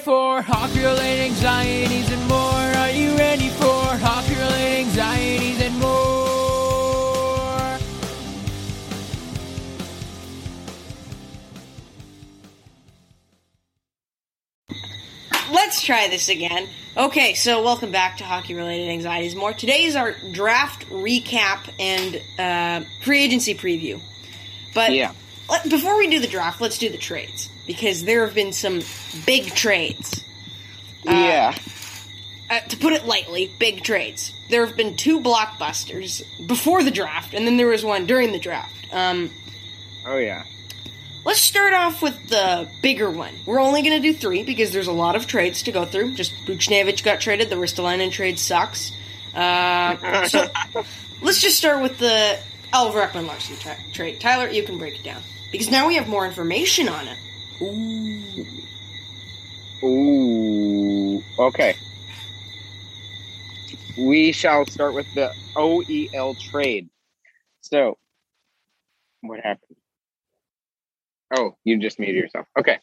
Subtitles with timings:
[0.00, 2.38] For hockey related anxieties and more?
[2.38, 5.90] Are you ready for hockey related anxieties and more?
[15.52, 16.66] Let's try this again.
[16.96, 19.52] Okay, so welcome back to Hockey Related Anxieties More.
[19.52, 24.00] Today is our draft recap and uh, free agency preview.
[24.74, 25.12] But Yeah.
[25.48, 28.80] let, before we do the draft, let's do the trades because there have been some
[29.26, 30.24] big trades.
[31.04, 31.54] yeah.
[32.50, 34.32] Uh, to put it lightly, big trades.
[34.48, 38.40] There have been two blockbusters before the draft, and then there was one during the
[38.40, 38.92] draft.
[38.92, 39.30] Um,
[40.04, 40.42] Oh yeah.
[41.24, 43.34] Let's start off with the bigger one.
[43.46, 46.14] We're only going to do three because there's a lot of trades to go through.
[46.14, 47.50] Just Buchnevich got traded.
[47.50, 48.90] The Ristolainen trade sucks.
[49.32, 50.48] Uh, so
[51.22, 52.36] let's just start with the
[52.72, 54.18] Oliver Ekman-Larsson tra- trade.
[54.20, 57.18] Tyler, you can break it down because now we have more information on it.
[57.62, 58.46] Ooh.
[59.84, 61.22] Ooh.
[61.38, 61.76] Okay.
[63.96, 66.88] We shall start with the OEL trade.
[67.60, 67.98] So,
[69.20, 69.76] what happened?
[71.36, 72.46] Oh, you just muted yourself.
[72.58, 72.78] Okay.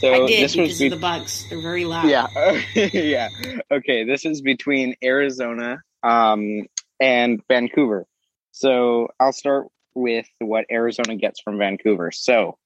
[0.00, 1.46] So I did this was be- of the bugs.
[1.48, 2.08] They're very loud.
[2.08, 2.26] yeah,
[2.74, 3.28] yeah.
[3.70, 6.66] Okay, this is between Arizona um,
[7.00, 8.06] and Vancouver.
[8.52, 12.10] So I'll start with what Arizona gets from Vancouver.
[12.10, 12.58] So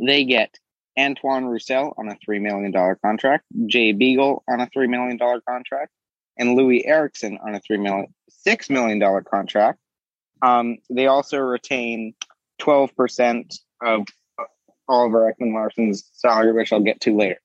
[0.00, 0.54] they get
[0.98, 5.40] Antoine Roussel on a three million dollar contract, Jay Beagle on a three million dollar
[5.48, 5.90] contract,
[6.38, 9.78] and Loui Eriksson on a three million six million dollar contract.
[10.42, 12.14] Um, they also retain
[12.58, 14.06] twelve percent of
[14.88, 17.40] Oliver Ekman-Larsson's salary, which I'll get to later.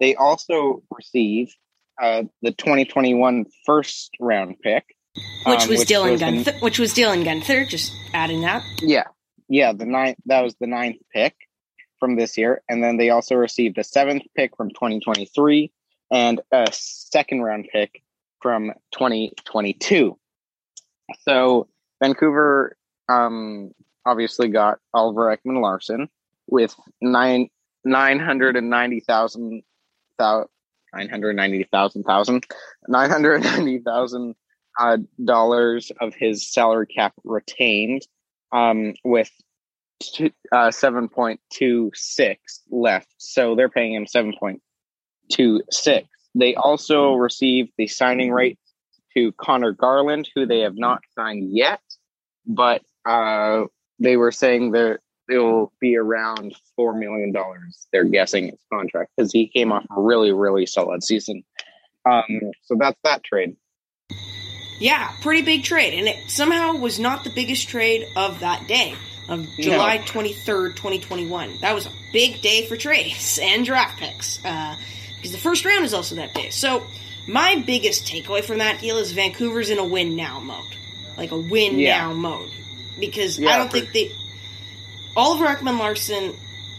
[0.00, 1.54] They also receive
[2.00, 4.84] uh, the 2021 first round pick,
[5.46, 6.62] Which um, was Dylan the- Guenther.
[6.62, 7.68] Which was Dylan Guenther.
[7.68, 8.62] Just adding that.
[8.80, 9.04] yeah,
[9.48, 10.18] yeah, the ninth.
[10.26, 11.34] That was the ninth pick
[12.00, 15.70] from this year, and then they also received a seventh pick from 2023
[16.10, 18.02] and a second round pick
[18.40, 20.18] from 2022.
[21.22, 21.68] So
[22.02, 22.76] Vancouver
[23.08, 23.72] um,
[24.04, 26.08] obviously got Oliver Ekman-Larsson
[26.46, 27.48] with nine
[27.84, 29.62] nine hundred and ninety thousand
[30.18, 32.44] nine hundred ninety thousand thousand
[32.88, 34.34] nine hundred ninety thousand
[34.78, 38.06] uh, dollars of his salary cap retained,
[38.52, 39.30] um, with
[40.52, 43.08] uh, seven point two six left.
[43.18, 44.62] So they're paying him seven point
[45.30, 46.08] two six.
[46.34, 48.58] They also received the signing rate
[49.16, 51.80] to Conor Garland, who they have not signed yet,
[52.46, 53.64] but uh,
[53.98, 57.86] they were saying that it will be around four million dollars.
[57.92, 61.42] They're guessing his contract because he came off a really, really solid season.
[62.08, 63.56] Um, so that's that trade.
[64.78, 68.94] Yeah, pretty big trade, and it somehow was not the biggest trade of that day
[69.30, 71.56] of July twenty third, twenty twenty one.
[71.60, 74.76] That was a big day for trades and draft picks uh,
[75.16, 76.50] because the first round is also that day.
[76.50, 76.86] So
[77.26, 80.76] my biggest takeaway from that deal is Vancouver's in a win now mode,
[81.16, 81.98] like a win Yeah.
[81.98, 82.50] now mode,
[82.98, 84.12] because I don't think they
[85.16, 86.34] Oliver Ekman-Larsson.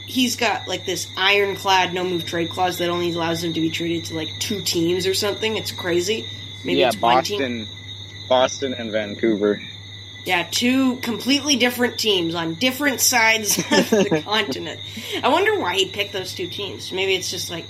[0.05, 3.69] He's got like this ironclad no move trade clause that only allows him to be
[3.69, 5.55] traded to like two teams or something.
[5.55, 6.27] It's crazy.
[6.65, 7.39] Maybe yeah, it's one team.
[7.39, 7.67] Boston,
[8.27, 9.61] Boston, and Vancouver.
[10.25, 14.79] Yeah, two completely different teams on different sides of the continent.
[15.23, 16.91] I wonder why he picked those two teams.
[16.91, 17.65] Maybe it's just like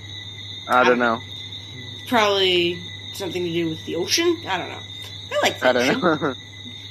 [0.68, 1.22] I don't know.
[2.08, 2.80] probably
[3.14, 4.44] something to do with the ocean.
[4.48, 4.80] I don't know.
[5.32, 6.00] I like the I ocean.
[6.00, 6.36] don't know.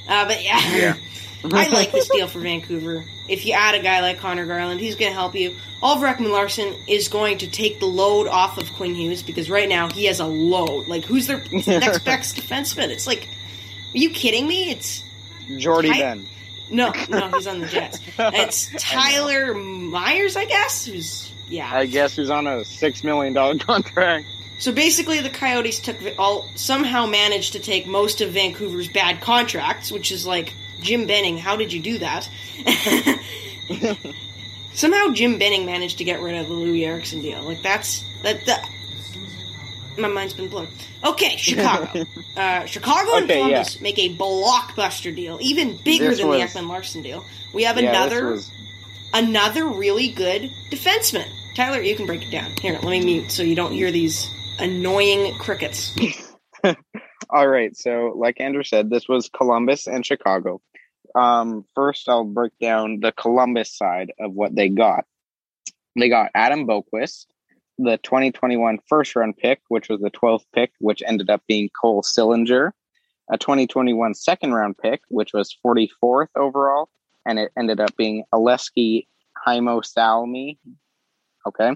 [0.09, 0.95] Uh, but yeah, Yeah.
[1.53, 3.03] I like this deal for Vancouver.
[3.29, 5.55] If you add a guy like Conor Garland, he's going to help you.
[5.81, 9.89] Oliver Ekman-Larsson is going to take the load off of Quinn Hughes because right now
[9.89, 10.87] he has a load.
[10.87, 12.89] Like, who's their next best defenseman?
[12.89, 13.27] It's like,
[13.93, 14.69] are you kidding me?
[14.71, 15.03] It's
[15.57, 16.27] Jordy Ty- Ben.
[16.69, 17.99] No, no, he's on the Jets.
[18.17, 20.85] It's Tyler Myers, I guess.
[20.85, 21.69] Who's yeah.
[21.71, 24.25] I guess he's on a six million dollar contract.
[24.57, 29.91] So basically, the Coyotes took all somehow managed to take most of Vancouver's bad contracts,
[29.91, 31.37] which is like Jim Benning.
[31.37, 32.29] How did you do that?
[34.73, 37.41] somehow Jim Benning managed to get rid of the Loui Eriksson deal.
[37.41, 38.45] Like that's that.
[38.45, 38.69] that
[39.97, 40.67] my mind's been blown.
[41.03, 42.05] Okay, Chicago.
[42.37, 46.59] uh, Chicago and Okay, Columbus make a blockbuster deal, even bigger This than was- the
[46.59, 47.25] Ekman-Larsson deal.
[47.53, 48.51] We have Yeah, another was-
[49.13, 51.27] another really good defenseman.
[51.55, 52.51] Tyler, you can break it down.
[52.61, 54.29] Here, let me mute so you don't hear these
[54.59, 55.93] annoying crickets.
[57.29, 57.75] All right.
[57.75, 60.61] So, like Andrew said, this was Columbus and Chicago.
[61.13, 65.05] Um, first, I'll break down the Columbus side of what they got.
[65.97, 67.25] They got Adam Boqvist,
[67.77, 72.03] the 2021 first round pick, which was the 12th pick, which ended up being Cole
[72.03, 72.71] Sillinger,
[73.31, 76.89] a 2021 second round pick, which was 44th overall,
[77.25, 79.07] and it ended up being Aleski
[79.45, 80.59] Haimo Salmi.
[81.47, 81.75] Okay.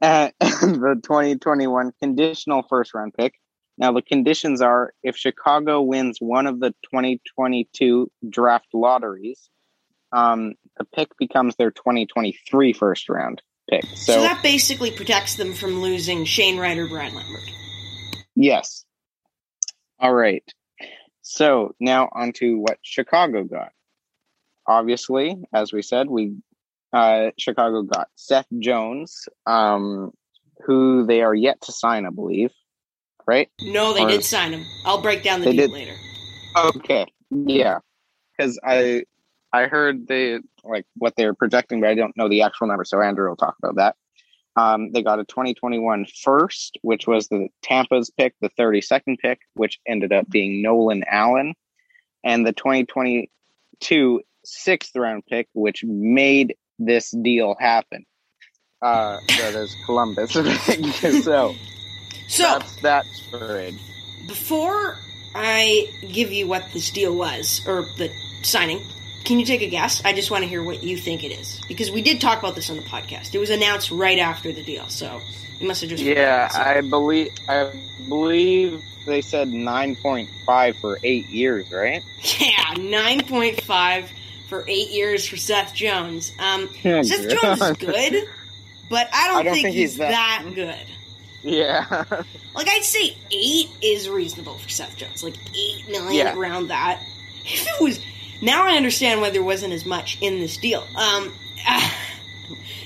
[0.00, 3.34] Uh, the 2021 conditional first round pick.
[3.78, 9.48] Now, the conditions are if Chicago wins one of the 2022 draft lotteries,
[10.12, 13.84] um, the pick becomes their 2023 first round pick.
[13.94, 17.42] So, So, that basically protects them from losing Shane Wright or Brad Lambert.
[18.34, 18.84] yes.
[19.98, 20.44] All right.
[21.22, 23.72] So now on to what Chicago got.
[24.66, 26.36] Obviously, as we said, we
[26.92, 30.10] uh, Chicago got Seth Jones, um,
[30.64, 32.50] who they are yet to sign, I believe.
[33.26, 33.48] Right?
[33.60, 34.66] No, they Or- did sign him.
[34.84, 35.94] I'll break down the deal later.
[36.56, 37.06] Okay.
[37.30, 37.78] Yeah.
[38.36, 39.04] Because I
[39.52, 42.84] I heard they like what they're projecting, but I don't know the actual number.
[42.84, 43.96] So Andrew will talk about that.
[44.56, 49.78] Um, they got a 2021 first, which was the Tampa's pick, the 32nd pick, which
[49.86, 51.54] ended up being Nolan Allan,
[52.24, 58.04] and the 2022 sixth round pick, which made this deal happen.
[58.82, 60.32] Uh, that is Columbus.
[61.24, 61.54] so
[62.28, 63.78] So, that's that's trade.
[64.26, 64.96] before
[65.34, 68.10] I give you what this deal was, or the
[68.42, 68.80] signing,
[69.24, 70.02] can you take a guess?
[70.04, 71.60] I just want to hear what you think it is.
[71.68, 73.34] Because we did talk about this on the podcast.
[73.34, 75.20] It was announced right after the deal, so
[75.58, 76.02] you must have just.
[76.02, 76.48] Yeah.
[76.52, 77.70] I believe I
[78.08, 82.02] believe they said nine point five for eight years, right?
[82.38, 84.08] Yeah, 9.5
[84.48, 86.32] for eight years for Seth Jones.
[86.38, 88.28] Um, Oh, Seth Jones is good,
[88.90, 90.86] but I don't, I don't think, think he's, he's that, that- good.
[91.42, 92.04] Yeah,
[92.54, 95.24] Like, I'd say eight is reasonable for Seth Jones.
[95.24, 96.36] Like, eight million Yeah.
[96.36, 97.00] around that.
[97.46, 97.98] If it was.
[98.40, 100.86] Now I understand why there wasn't as much in this deal.
[100.96, 101.32] Um,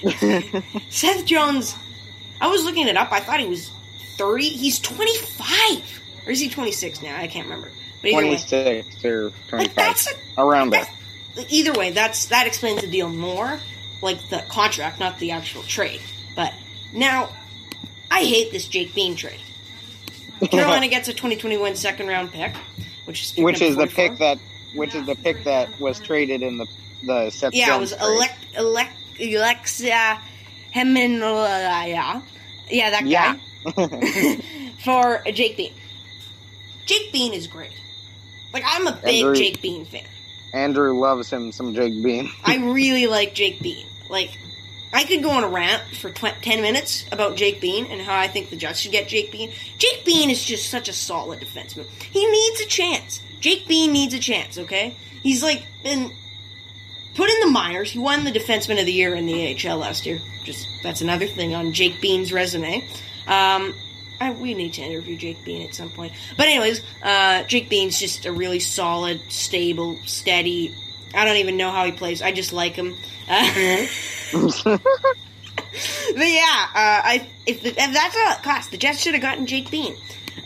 [0.91, 1.77] Seth Jones,
[2.41, 3.13] I was looking it up.
[3.13, 3.71] I thought he was
[4.17, 4.49] 30.
[4.49, 6.01] He's 25.
[6.27, 7.17] Or is he 26 now?
[7.17, 7.71] I can't remember.
[8.05, 8.85] But either twenty way.
[9.05, 10.87] or twenty Like, that's a around there.
[11.49, 13.59] Either way, that's that explains the deal more,
[14.03, 16.03] like the contract, not the actual trade.
[16.37, 16.53] But
[16.93, 17.31] now,
[18.11, 19.41] I hate this Jake Bean trade.
[20.51, 22.55] Carolina gets a 2021 second round pick,
[23.07, 24.39] which is which is the pick that
[24.75, 26.67] which is the pick that was traded in the
[27.05, 30.21] the Seth Yeah, it was elect, elect, Alexia
[30.75, 32.23] Heminolaya.
[32.71, 33.09] Yeah, that guy.
[33.09, 34.37] Yeah.
[34.85, 35.73] for Jake Bean.
[36.87, 37.73] Jake Bean is great.
[38.53, 40.05] Like, I'm a big Andrew- Jake Bean fan.
[40.53, 42.31] Andrew loves him some Jake Bean.
[42.45, 43.87] I really like Jake Bean.
[44.09, 44.39] Like,
[44.93, 48.17] I could go on a rant for tw- 10 minutes about Jake Bean and how
[48.17, 49.53] I think the Jets should get Jake Bean.
[49.79, 51.87] Jake Bean is just such a solid defenseman.
[52.13, 53.21] He needs a chance.
[53.45, 54.97] Jake Bean needs a chance, okay?
[55.23, 56.11] He's like been
[57.15, 57.91] put in the minors.
[57.91, 60.19] He won the defenseman of the year in the AHL last year.
[60.45, 62.77] Just that's another thing on Jake Bean's resume.
[63.27, 63.75] Um,
[64.19, 66.15] I, we need to interview Jake Bean at some point.
[66.39, 70.75] But anyways, uh, Jake Bean's just a really solid, stable, steady.
[71.15, 72.23] I don't even know how he plays.
[72.23, 72.97] I just like him.
[73.29, 73.45] Uh,
[74.33, 74.79] but
[76.17, 79.45] yeah, uh, I if, the, if that's all it costs, the Jets should have gotten
[79.45, 79.95] Jake Bean.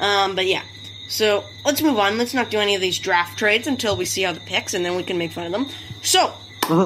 [0.01, 0.63] Um, but yeah,
[1.09, 2.19] so let's move on.
[2.19, 4.85] Let's not do any of these draft trades until we see how the picks, and
[4.85, 5.67] then we can make fun of them.
[6.03, 6.33] So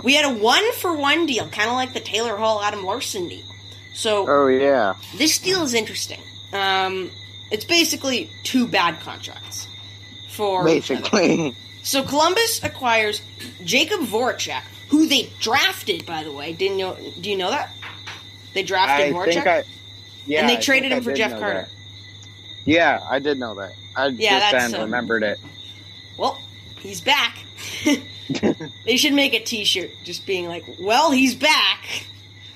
[0.03, 3.29] we had a one for one deal, kind of like the Taylor Hall Adam Larsson
[3.29, 3.45] deal.
[3.93, 6.21] So oh yeah, this deal is interesting.
[6.53, 7.11] Um,
[7.51, 9.67] it's basically two bad contracts
[10.29, 11.55] for basically.
[11.83, 13.21] So Columbus acquires
[13.65, 16.53] Jakub Voracek, who they drafted, by the way.
[16.53, 16.97] Didn't know?
[17.21, 17.71] Do you know that
[18.55, 19.33] they drafted I Voracek?
[19.35, 19.65] think I.
[20.25, 21.63] Yeah, And they I traded him for Jeff Carter.
[21.63, 21.69] that.
[22.65, 23.73] Yeah, I did know that.
[23.97, 25.39] I Yeah, just then um, remembered it.
[26.17, 26.41] well,
[26.79, 27.39] he's back.
[28.87, 32.07] they should make a T-shirt just being like, "Well, he's back."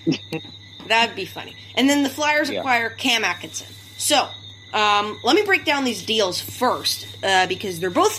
[0.86, 1.56] That'd be funny.
[1.74, 2.60] And then the Flyers Yeah.
[2.60, 3.66] acquire Cam Atkinson.
[3.98, 4.28] So,
[4.72, 8.14] um, let me break down these deals first uh, because they're both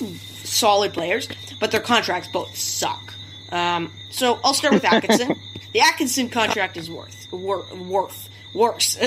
[0.46, 1.28] solid players,
[1.60, 3.14] but their contracts both suck.
[3.52, 5.40] Um, so I'll start with Atkinson.
[5.72, 8.98] the Atkinson contract is worth wor- worth worse.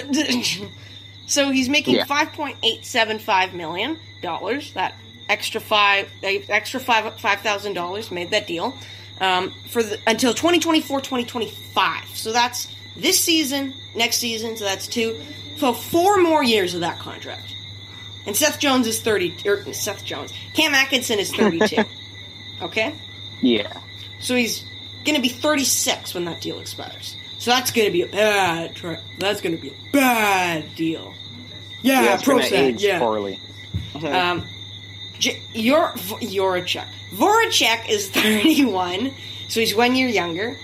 [1.31, 2.05] So he's making Yeah.
[2.05, 4.73] five point eight seven five million dollars.
[4.75, 4.95] That
[5.29, 8.77] extra five extra five five thousand dollars made that deal
[9.21, 12.15] um, for the, until 2024-2025.
[12.15, 14.57] So that's this season, next season.
[14.57, 15.21] So that's two.
[15.57, 17.55] So four more years of that contract.
[18.27, 19.35] And Seth Jones is thirty.
[19.47, 21.85] Or Seth Jones, Cam Atkinson is thirty-two.
[22.63, 22.95] okay,
[23.41, 23.73] Yeah.
[24.21, 24.65] so he's
[25.05, 27.17] going to be thirty-six when that deal expires.
[27.39, 28.75] So that's going to be a bad.
[28.77, 31.15] Tra- that's going to be a bad deal.
[31.83, 32.99] Yeah, it's gonna age yeah.
[32.99, 33.41] poorly.
[33.95, 34.47] Um,
[35.19, 36.87] J- Yor Voracek.
[37.13, 39.13] Voracek is 31,
[39.49, 40.57] so he's one year younger.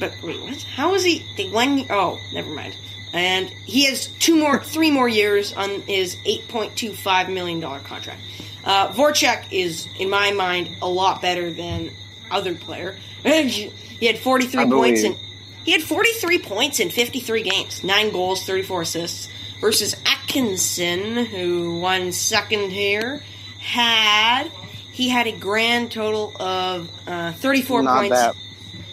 [0.00, 0.62] But wait, what?
[0.62, 1.24] How is he?
[1.36, 1.86] The one?
[1.90, 2.74] Oh, never mind.
[3.12, 8.20] And he has two more, three more years on his 8.25 million dollar contract.
[8.64, 11.90] Uh, Voracek is, in my mind, a lot better than
[12.30, 12.96] other player.
[13.22, 15.16] he had 43 points in
[15.64, 19.28] he had 43 points in 53 games, 9 goals, 34 assists,
[19.62, 23.22] versus Atkinson, who won second here,
[23.60, 24.48] had
[24.90, 28.36] he had a grand total of uh, 34 Not points, that.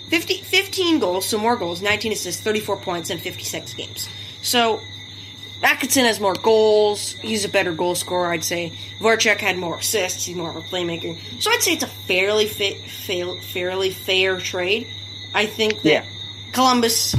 [0.10, 4.08] 50, 15 goals, so more goals, 19 assists, 34 points in 56 games.
[4.42, 4.80] So
[5.62, 7.14] Atkinson has more goals.
[7.14, 8.72] He's a better goal scorer, I'd say.
[9.00, 10.24] Voracek had more assists.
[10.26, 11.18] He's more of a playmaker.
[11.42, 14.88] So I'd say it's a fairly fa- fa- fairly fair trade.
[15.34, 16.06] I think that Yeah.
[16.54, 17.14] Columbus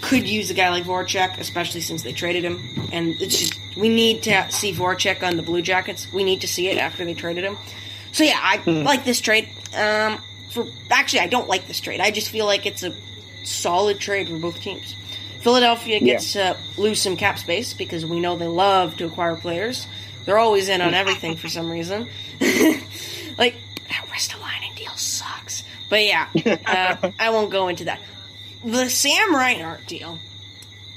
[0.00, 2.88] could use a guy like Voracek, especially since they traded him.
[2.92, 6.12] And it's just we need to see Voracek on the Blue Jackets.
[6.12, 7.56] We need to see it after they traded him.
[8.12, 9.48] So yeah, I like this trade.
[9.76, 12.00] Um, for actually, I don't like this trade.
[12.00, 12.94] I just feel like it's a
[13.44, 14.94] solid trade for both teams.
[15.40, 19.86] Philadelphia gets to lose some cap space because we know they love to acquire players.
[20.24, 22.08] They're always in on everything for some reason.
[23.38, 23.54] like
[23.88, 25.62] that Ristolainen deal sucks.
[25.88, 26.28] But yeah,
[26.66, 28.00] uh, I won't go into that.
[28.64, 30.18] The Sam Reinhart deal.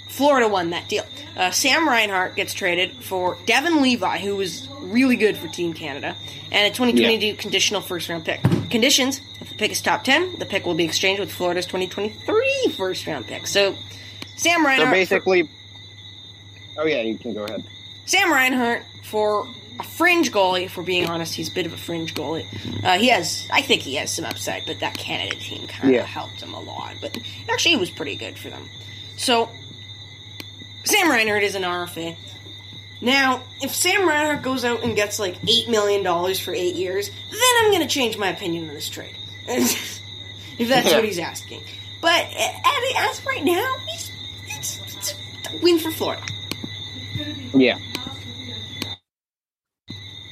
[0.08, 1.04] Florida won that deal.
[1.38, 6.16] Uh, Sam Reinhart gets traded for Devon Levi, who was really good for Team Canada,
[6.52, 8.42] and a 2022 conditional first round pick.
[8.70, 12.74] Conditions: if the pick is top 10, the pick will be exchanged with Florida's 2023
[12.76, 13.46] first round pick.
[13.46, 13.76] So,
[14.36, 14.88] Sam Reinhart.
[14.88, 15.50] So basically,
[16.78, 17.64] oh yeah, you can go ahead.
[18.06, 19.48] Sam Reinhart for
[19.80, 20.66] a fringe goalie.
[20.66, 22.46] If we're being honest, he's a bit of a fringe goalie.
[22.84, 25.96] Uh, he has, I think, he has some upside, but that Canada team kind of
[25.96, 26.06] Yeah.
[26.06, 26.96] helped him a lot.
[27.02, 27.18] But
[27.50, 28.68] actually, he was pretty good for them.
[29.18, 29.50] So
[30.84, 32.16] Sam Reinhart is an RFA.
[33.02, 37.10] Now, if Sam Reinhart goes out and gets like eight million dollars for eight years,
[37.10, 39.16] then I'm going to change my opinion on this trade.
[39.48, 40.96] if that's Yeah.
[40.98, 41.64] what he's asking.
[42.02, 42.28] But
[42.98, 44.12] as right now, he's
[44.48, 45.16] it's, it's
[45.54, 46.24] a win for Florida.
[47.54, 47.78] Yeah.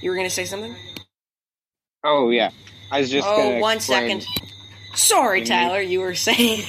[0.01, 0.75] You were going to say something?
[2.04, 2.51] Oh yeah.
[2.92, 3.27] I was just.
[3.30, 4.44] oh, one explain- second.
[4.96, 5.46] Sorry, Mhm.
[5.48, 6.63] Tyler, you were saying.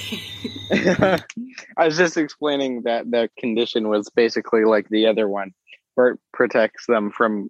[0.71, 5.51] I was just explaining that the condition was basically like the other one,
[5.95, 7.49] where it protects them from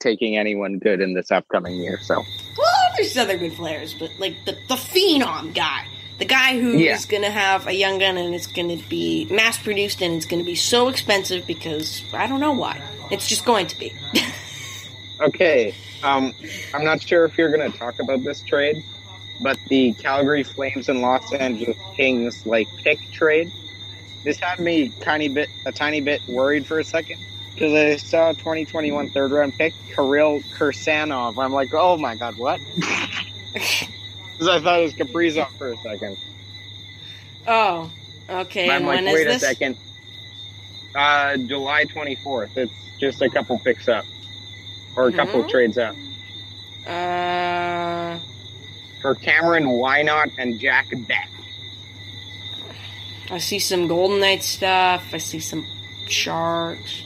[0.00, 1.98] taking anyone good in this upcoming year.
[2.02, 5.86] So well, there's other good players, but like the the phenom guy,
[6.18, 6.98] the guy who is Yeah.
[7.08, 10.26] going to have a young gun and it's going to be mass produced and it's
[10.26, 12.80] going to be so expensive because I don't know why.
[13.12, 13.92] It's just going to be.
[15.22, 16.32] okay, um,
[16.74, 18.84] I'm not sure if you're going to talk about this trade,
[19.40, 23.52] but the Calgary Flames and Los Angeles Kings like pick trade.
[24.24, 27.18] This had me tiny bit a tiny bit worried for a second
[27.52, 31.42] because I saw a 2021 third round pick Kirill Kirsanov.
[31.42, 32.60] I'm like, oh my god, what?
[34.42, 36.16] Because I thought it was Kaprizov for a second.
[37.46, 37.90] oh,
[38.28, 38.68] okay.
[38.68, 39.42] I'm like, when is wait this?
[39.42, 39.76] a second.
[40.96, 42.56] Uh, July 24th.
[42.56, 44.04] It's just a couple picks up,
[44.96, 45.48] or a couple Mhm.
[45.50, 45.94] trades up
[46.86, 48.18] Uh,
[49.00, 51.28] for Cameron Whynot and Jack Beck.
[53.30, 55.04] I see some Golden Knight stuff.
[55.12, 55.66] I see some
[56.08, 57.02] Sharks.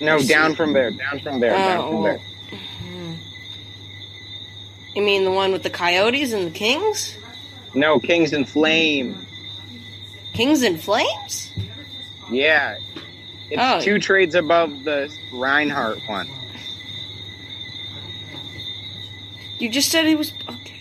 [0.00, 0.28] No, I see.
[0.28, 0.90] down from there.
[0.90, 1.50] Down from there.
[1.52, 2.20] down Oh, from there.
[2.50, 3.16] mhm.
[4.96, 7.16] You mean the one with the Coyotes and the Kings?
[7.74, 9.26] No, Kings and Flame.
[10.32, 11.52] Kings and Flames?
[12.30, 12.76] Yeah,
[13.50, 13.80] it's Oh.
[13.80, 16.28] two trades above the Reinhart one.
[19.58, 20.80] You just said he was okay.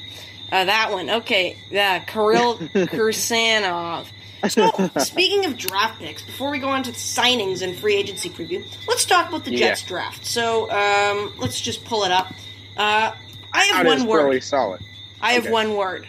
[0.52, 1.58] Uh, that one, okay.
[1.72, 4.06] Yeah, Kirill Kirsanov.
[4.50, 8.30] So, speaking of draft picks, before we go on to the signings and free agency
[8.30, 9.70] preview, let's talk about the Yeah.
[9.70, 10.26] Jets draft.
[10.26, 12.28] So, um, let's just pull it up.
[12.76, 13.14] Uh,
[13.54, 14.24] I have That is one word.
[14.26, 14.82] really solid.
[15.22, 15.52] I have Okay.
[15.52, 16.06] one word.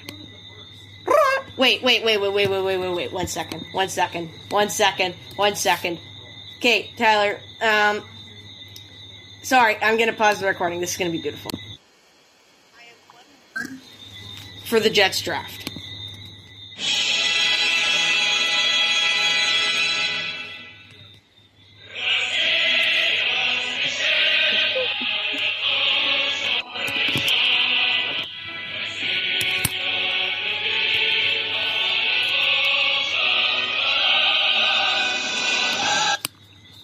[1.57, 3.13] Wait, wait, wait, wait, wait, wait, wait, wait, wait.
[3.13, 3.65] One second.
[3.71, 4.31] One second.
[4.51, 5.15] One second.
[5.37, 5.99] One second.
[6.59, 7.39] Okay, Tyler.
[7.63, 8.03] Um,
[9.43, 10.81] sorry, I'm gonna pause the recording.
[10.81, 11.53] This is gonna be beautiful.
[14.65, 15.65] For the Jets draft.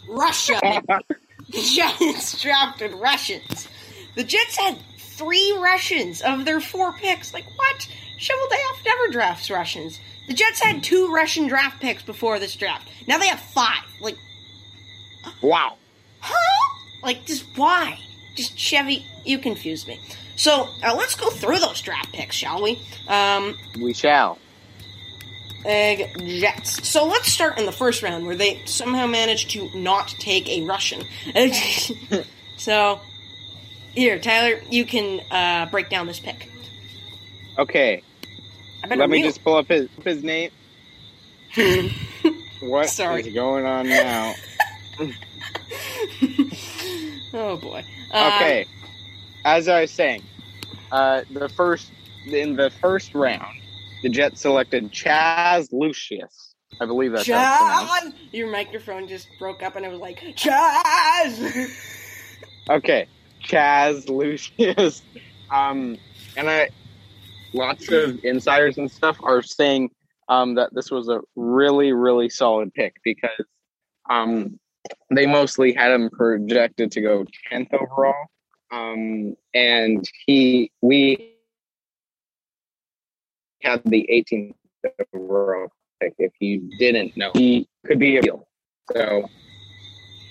[0.08, 0.60] Russia.
[1.48, 3.68] the Jets drafted Russians.
[4.14, 7.34] The Jets had three Russians of their four picks.
[7.34, 7.44] Like?
[8.30, 9.98] Cheveldayoff never drafts Russians.
[10.28, 12.88] The Jets had two Russian draft picks before this draft.
[13.06, 13.82] Now they have five.
[14.00, 14.16] Like
[15.42, 15.76] Wow.
[16.20, 16.76] huh?
[17.02, 17.98] Like, just why?
[18.36, 20.00] Just Chevy, you confuse me.
[20.36, 22.80] So uh, let's go through those draft picks, shall we?
[23.08, 24.38] Um, We shall.
[25.64, 26.88] Egg Jets.
[26.88, 30.62] So let's start in the first round where they somehow managed to not take a
[30.62, 31.02] Russian.
[32.56, 33.00] so
[33.92, 36.48] here, Tyler, you can uh, break down this pick.
[37.58, 38.02] Okay,
[38.88, 40.50] let me just pull up his his name.
[42.60, 43.22] What is Sorry.
[43.32, 44.34] going on now?
[47.32, 47.82] oh boy.
[48.12, 48.66] Uh, Okay,
[49.46, 50.22] as I was saying,
[50.92, 51.90] uh, the first
[52.26, 53.56] in the first round,
[54.02, 56.54] the Jets selected Chaz Lucius.
[56.80, 57.92] I believe that's how it's pronounced.
[58.06, 58.32] Chaz!
[58.32, 61.70] Your microphone just broke up and it was like, Chaz!
[62.68, 63.08] Okay,
[63.44, 65.02] Chaz Lucius.
[65.50, 65.96] Um,
[66.36, 66.68] and I,
[67.52, 69.90] lots of insiders and stuff are saying
[70.28, 73.44] um, that this was a really, really solid pick because
[74.08, 74.58] um,
[75.10, 78.26] they mostly had him projected to go 10th overall.
[78.70, 81.34] Um, and he, we
[83.62, 84.54] had the 18th
[85.12, 85.68] overall
[86.00, 86.14] pick.
[86.18, 88.46] If you didn't know, he could be a deal.
[88.96, 89.28] So,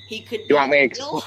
[0.07, 1.23] he could Do You want me to ex- Still-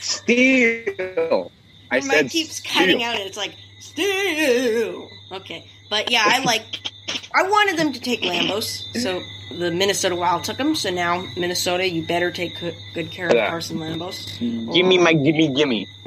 [0.00, 1.52] steal.
[1.90, 5.10] I Your said keeps cutting out and it's like, still.
[5.32, 5.68] Okay.
[5.90, 6.90] But yeah, I like,
[7.34, 8.84] I wanted them to take Lambos.
[9.00, 9.22] So
[9.56, 10.74] the Minnesota Wild took him.
[10.74, 13.48] So now, Minnesota, you better take good good care of Yeah.
[13.48, 14.38] Carson Lambos.
[14.38, 15.86] Give me my gimme gimme.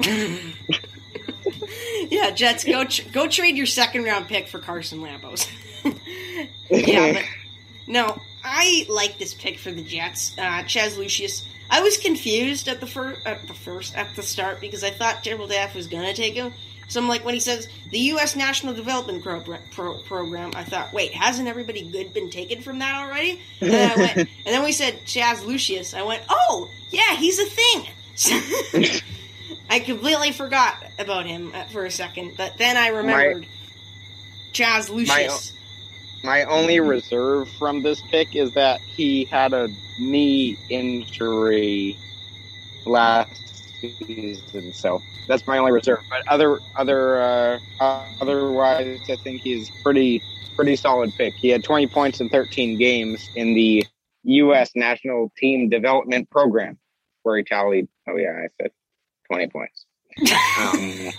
[2.10, 5.50] yeah, Jets, go tr- go trade your second round pick for Carson Lambos.
[6.70, 7.24] yeah, but
[7.86, 10.36] no, I like this pick for the Jets.
[10.38, 11.44] Uh, Chaz Lucius.
[11.72, 15.22] I was confused at the first, at the first, at the start because I thought
[15.22, 16.52] Gerald Daff was gonna take him.
[16.88, 18.36] So I'm like, when he says the U.S.
[18.36, 23.02] National Development Pro- Pro- Program, I thought, wait, hasn't everybody good been taken from that
[23.02, 23.40] already?
[23.62, 25.94] And then I went, and then we said Chaz Lucius.
[25.94, 29.00] I went, oh, yeah, he's a thing.
[29.70, 33.46] I completely forgot about him uh, for a second, but then I remembered
[34.52, 35.52] Chaz Lucius.
[36.24, 41.98] My only reserve from this pick is that he had a knee injury
[42.86, 46.00] last season, so that's my only reserve.
[46.08, 50.22] But other other uh, uh, otherwise, I think he's pretty
[50.54, 51.34] pretty solid pick.
[51.34, 53.84] He had 20 points in 13 games in the
[54.24, 54.70] U.S.
[54.76, 56.78] National Team Development Program,
[57.22, 57.88] where he tallied.
[58.08, 58.70] Oh yeah, I said
[59.28, 59.86] 20 points.
[60.58, 61.10] Um,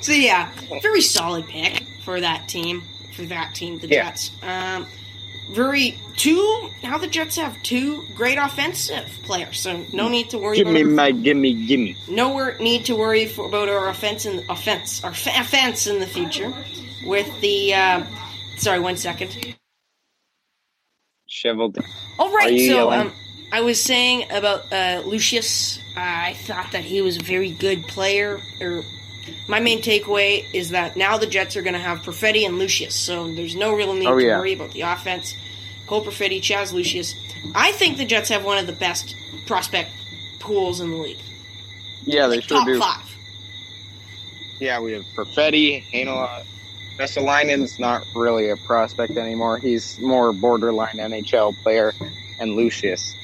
[0.00, 0.50] So yeah,
[0.82, 2.82] very solid pick for that team.
[3.18, 4.04] For that team, the Yeah.
[4.04, 4.30] Jets.
[4.44, 4.86] Um,
[5.50, 6.70] very two.
[6.84, 10.74] Now the Jets have two great offensive players, so no need to worry give about.
[10.74, 11.96] me our- my gimme gimme.
[12.06, 16.06] no need to worry for, about our offense and offense our fa- offense in the
[16.06, 16.52] future.
[17.04, 18.04] With the uh,
[18.56, 19.56] sorry, one second.
[21.26, 21.76] Shoveled.
[22.20, 23.12] All right, so um,
[23.50, 25.78] I was saying about uh, Lucius.
[25.96, 26.00] Uh,
[26.30, 28.38] I thought that he was a very good player.
[28.60, 28.84] Or
[29.46, 32.94] my main takeaway is that now the Jets are going to have Perfetti and Lucius,
[32.94, 35.36] so there's no real need Oh, to worry about the offense.
[35.86, 37.14] Cole Perfetti, Chaz Lucius.
[37.54, 39.14] I think the Jets have one of the best
[39.46, 39.90] prospect
[40.38, 41.18] pools in the league.
[42.04, 42.78] Yeah, they Like, sure top do.
[42.78, 43.02] five.
[44.60, 46.44] Yeah, we have Perfetti, Heinola.
[46.98, 49.58] Vesalainen's not really a prospect anymore.
[49.58, 51.92] He's more borderline NHL player,
[52.40, 53.14] and Lucius.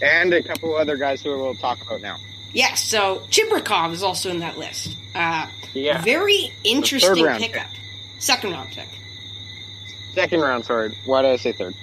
[0.00, 2.16] And a couple other guys who we'll talk about now.
[2.52, 4.96] Yes, so Chibrikov is also in that list.
[5.14, 6.00] Uh, Yeah.
[6.02, 7.68] Very interesting pickup.
[8.18, 8.88] Second round pick.
[10.14, 10.96] Second round, sorry.
[11.04, 11.74] Why did I say third?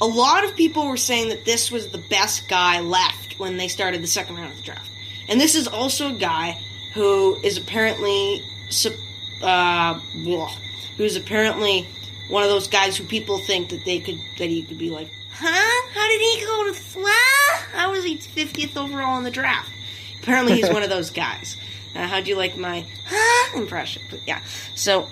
[0.00, 3.68] a lot of people were saying that this was the best guy left when they
[3.68, 4.90] started the second round of the draft.
[5.28, 6.58] And this is also a guy
[6.92, 8.42] who is apparently,
[9.42, 9.94] uh,
[10.96, 11.86] who's apparently
[12.28, 15.08] one of those guys who people think that they could, that he could be like,
[15.30, 15.88] huh?
[15.94, 17.51] How did he go to, what?
[17.72, 19.70] How was he 50th overall in the draft?
[20.22, 21.56] Apparently he's one of those guys.
[21.94, 24.02] Uh, how'd you like my huh impression?
[24.10, 24.40] But yeah,
[24.74, 25.08] so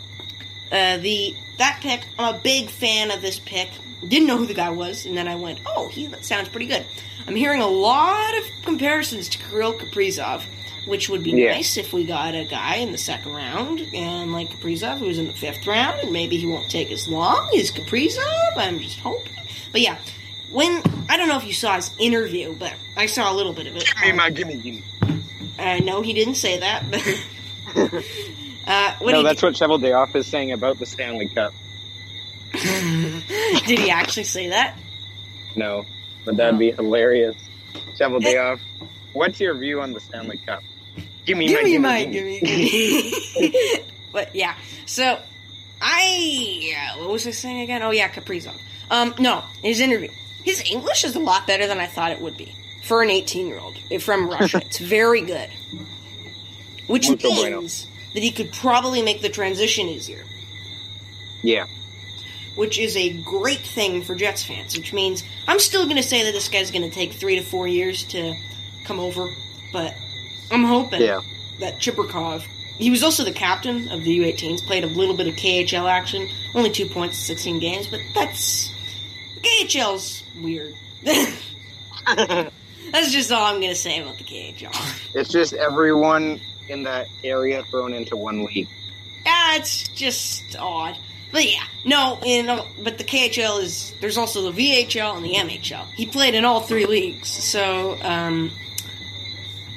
[0.73, 3.69] uh, the that pick, I'm a big fan of this pick.
[4.07, 6.87] Didn't know who the guy was, and then I went, "Oh, he sounds pretty good."
[7.27, 10.43] I'm hearing a lot of comparisons to Kirill Kaprizov,
[10.87, 11.53] which would be Yeah.
[11.53, 15.27] nice if we got a guy in the second round, and like Kaprizov, who's in
[15.27, 18.57] the fifth round, and maybe he won't take as long as Kaprizov.
[18.57, 19.33] I'm just hoping.
[19.71, 19.99] But yeah,
[20.51, 23.67] when I don't know if you saw his interview, but I saw a little bit
[23.67, 23.85] of it.
[24.03, 24.83] Gimme my gimme gimme.
[25.59, 27.01] I know he didn't say that, but
[28.67, 31.53] uh, what no, he that's what Cheveldayoff is saying about the Stanley Cup.
[32.53, 34.77] did he actually say that?
[35.55, 35.85] No,
[36.25, 37.37] but that'd be hilarious.
[37.99, 38.61] Cheveldayoff.
[39.13, 40.63] What's your view on the Stanley Cup?
[41.27, 42.41] Give me my gimme, gimme.
[42.41, 43.85] gimme.
[44.13, 45.21] but yeah, so
[45.81, 47.83] I uh, what was I saying again?
[47.83, 48.59] Oh yeah, Kaprizov.
[48.91, 50.11] Um, no, his interview.
[50.45, 52.55] His English is a lot better than I thought it would be.
[52.83, 54.59] for an 18 year old from Russia.
[54.65, 55.49] it's very good.
[56.87, 58.13] Which Mucho means bueno.
[58.15, 60.25] that he could probably make the transition easier,
[61.43, 61.67] Yeah.
[62.57, 64.77] which is a great thing for Jets fans.
[64.77, 67.43] Which means I'm still going to say that this guy's going to take three to
[67.43, 68.35] four years to
[68.85, 69.29] come over,
[69.73, 69.95] but
[70.51, 71.21] I'm hoping Yeah.
[71.61, 72.43] that Chibrikov.
[72.79, 74.63] He was also the captain of the U18s.
[74.67, 76.29] Played a little bit of KHL action.
[76.55, 78.71] Only two points, in 16 games, but that's
[79.43, 80.75] KHL's weird.
[81.03, 85.15] that's just all I'm gonna say about the KHL.
[85.15, 88.69] It's just everyone in that area thrown into one league.
[89.27, 90.97] Ah, it's just odd.
[91.33, 95.35] But yeah, no, you know, but the KHL is there's also the VHL and the
[95.35, 95.87] MHL.
[95.95, 98.51] He played in all three leagues, so um,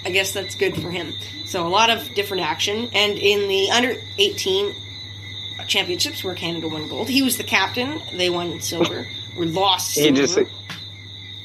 [0.04, 1.14] I guess that's good for him.
[1.46, 4.74] So a lot of different action, and in the under 18
[5.68, 8.02] championships where Canada won gold, he was the captain.
[8.14, 9.08] They won silver.
[9.38, 9.98] We lost.
[9.98, 10.50] You just silver.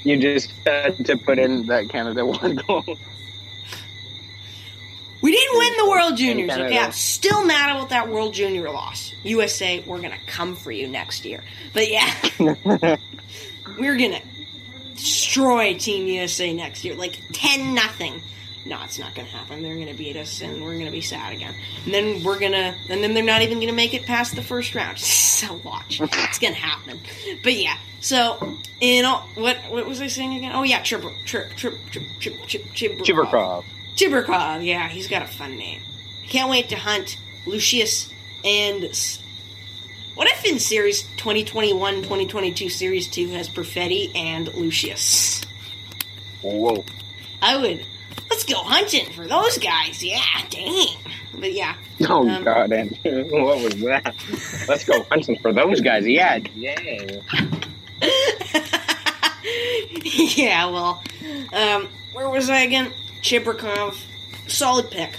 [0.02, 2.84] you just had to put in that Canada one goal.
[5.20, 6.50] We didn't win the World Juniors.
[6.52, 9.14] Okay, I'm still mad about that World Junior loss.
[9.24, 11.42] USA, we're gonna come for you next year.
[11.72, 12.14] But yeah,
[13.78, 14.20] we're gonna
[14.94, 18.22] destroy Team USA next year, like ten nothing.
[18.64, 19.62] No, it's not gonna happen.
[19.62, 21.54] They're gonna beat us, and we're gonna be sad again.
[21.84, 24.74] And then we're gonna, and then they're not even gonna make it past the first
[24.74, 24.98] round.
[25.38, 27.00] so watch, it's gonna happen.
[27.42, 29.56] But yeah, so you know what?
[29.70, 30.52] What was I saying again?
[30.54, 33.64] Oh yeah, Trip, Trip, Trip, Trip, Trip, Trip, Chibrikov.
[33.96, 35.80] Chibrikov, yeah, he's got a fun name.
[36.28, 38.12] Can't wait to hunt Lucius
[38.44, 38.90] and.
[40.14, 45.42] What if in Series 2021 2022 Series 2 has Perfetti and Lucius?
[46.42, 46.84] Whoa.
[47.40, 47.86] I would.
[48.30, 50.86] Let's go hunting for those guys, yeah, dang.
[51.38, 51.74] But yeah.
[52.08, 54.14] Oh Um, God, Andrew, what was that?
[54.68, 56.06] Let's go hunting for those guys.
[56.06, 57.20] Yeah, yeah.
[60.02, 61.02] yeah, well,
[61.52, 62.92] um, where was I again?
[63.22, 63.96] Chibrikov,
[64.48, 65.18] solid pick.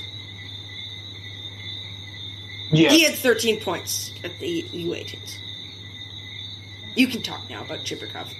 [2.71, 2.89] Yeah.
[2.91, 5.38] He had 13 points at the U18s.
[6.95, 8.32] You can talk now about Chibrikov.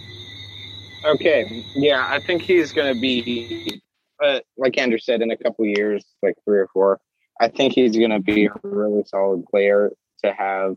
[1.04, 1.64] Okay.
[1.76, 3.82] Yeah, I think he's gonna be,
[4.22, 7.00] uh, like Andrew said, in a couple years, like three or four.
[7.40, 9.92] I think he's gonna be a really solid player
[10.24, 10.76] to have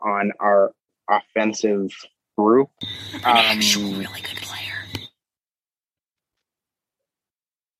[0.00, 0.72] on our
[1.08, 1.90] offensive
[2.36, 2.70] group.
[3.14, 5.08] An Um, actual really good player.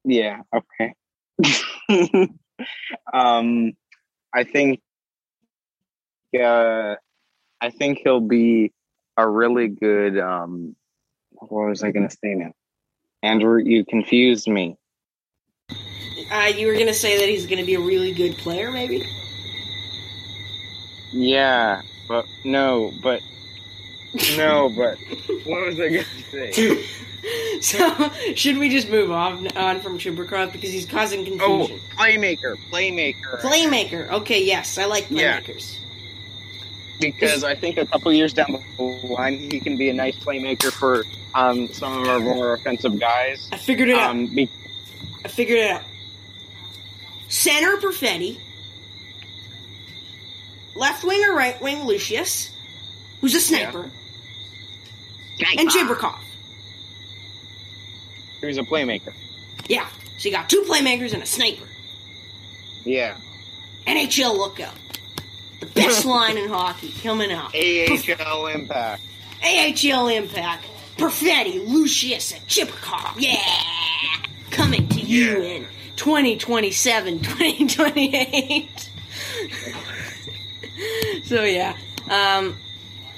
[0.05, 0.43] Yeah.
[0.55, 0.95] Okay.
[3.13, 3.73] um,
[4.35, 4.81] I think.
[6.39, 6.95] Uh,
[7.61, 8.73] I think he'll be
[9.17, 10.19] a really good.
[10.19, 10.75] Um,
[11.33, 12.53] what was I going to say now?
[13.23, 14.77] Andrew, you confused me.
[16.31, 19.07] Uh, you were gonna say that he's gonna be a really good player, maybe?
[21.13, 23.23] Yeah, but no, but
[24.37, 24.99] no, but
[25.45, 26.83] what was I going to say?
[27.61, 31.51] so, should we just move on, on from Chibrikov because he's causing confusion?
[31.51, 31.87] Oh, confusion?
[31.97, 33.41] playmaker, playmaker.
[33.41, 34.11] Playmaker.
[34.11, 35.79] Okay, yes, I like playmakers.
[36.99, 37.11] Yeah.
[37.11, 40.71] because I think a couple years down the line he can be a nice playmaker
[40.73, 41.05] for
[41.35, 43.49] um, some of our more offensive guys.
[43.53, 44.11] I figured it out.
[44.11, 44.51] Um, be-
[45.25, 45.83] I figured it out.
[47.33, 48.39] Center Perfetti.
[50.75, 52.51] Left wing or right wing Lucius,
[53.23, 53.91] who's a sniper,
[55.59, 56.19] and Chibrikov.
[58.43, 59.15] He's a playmaker.
[59.67, 59.87] Yeah,
[60.19, 61.65] so you got two playmakers and a sniper.
[62.85, 63.17] Yeah.
[63.87, 64.75] NHL lookout.
[65.61, 67.55] The best line in hockey coming out.
[67.55, 69.03] AHL Impact.
[69.43, 70.65] AHL Impact.
[70.99, 73.15] Perfetti, Lucius, and Chibrikov.
[73.17, 73.41] Yeah!
[74.51, 75.49] Coming to you Yeah.
[75.57, 75.67] in
[76.03, 78.91] 2027, 2028.
[81.23, 81.77] so, yeah.
[82.11, 82.57] Um,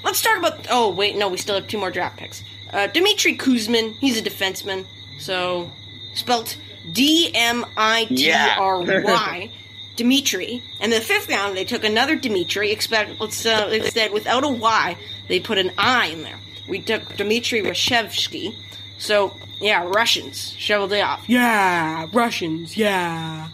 [0.03, 0.67] let's talk about.
[0.69, 2.43] Oh, wait, no, we still have two more draft picks.
[2.71, 4.85] Uh, Dmitry Kuzmin, he's a defenseman.
[5.17, 5.71] So,
[6.13, 6.57] spelt
[6.91, 9.51] D M I T R Y.
[9.95, 10.61] Dimitri.
[10.79, 12.71] And the fifth round, they took another Dimitri.
[12.71, 14.95] Expect, let's, uh, instead, without a Y,
[15.27, 16.37] they put an I in there.
[16.67, 18.53] We took Dmitry Rashevsky.
[18.99, 20.53] So, yeah, Russians.
[20.57, 21.27] Shoveled it off.
[21.27, 23.49] Yeah, Russians, yeah.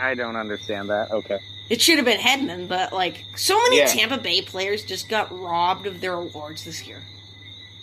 [0.00, 1.10] I don't understand that.
[1.10, 1.38] Okay.
[1.68, 3.86] It should have been Hedman, but like so many Yeah.
[3.86, 7.02] Tampa Bay players just got robbed of their awards this year.